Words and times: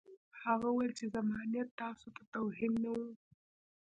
هغه 0.43 0.67
وویل 0.69 0.91
چې 0.99 1.05
زما 1.13 1.39
نیت 1.51 1.69
تاسو 1.81 2.07
ته 2.15 2.23
توهین 2.33 2.73
نه 2.83 2.91
و 2.97 2.99